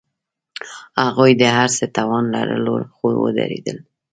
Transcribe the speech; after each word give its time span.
هغوی 1.05 1.31
د 1.41 1.43
هر 1.55 1.69
څه 1.77 1.85
توان 1.97 2.23
لرلو، 2.35 2.75
خو 2.95 3.07
ودریدل. 3.23 3.77